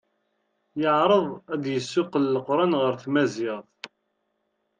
Yeɛreḍ 0.81 1.27
ad 1.53 1.59
d-yessuqel 1.63 2.23
leqran 2.33 2.73
ɣer 2.81 2.93
tmaziɣt. 3.03 3.71